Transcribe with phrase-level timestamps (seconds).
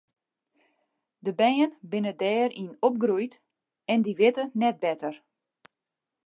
[1.25, 3.33] De bern binne dêryn opgroeid
[3.91, 5.13] en dy witte net better.